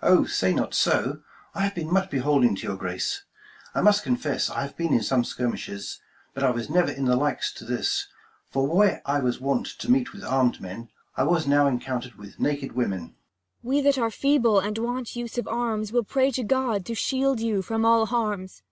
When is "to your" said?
2.54-2.76